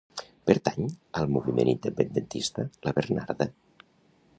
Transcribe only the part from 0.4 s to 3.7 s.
Pertany al moviment independentista la Bernarda?